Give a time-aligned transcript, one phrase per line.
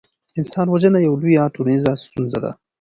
[0.39, 2.51] انسان وژنه یوه لویه ټولنیزه ستونزه ده.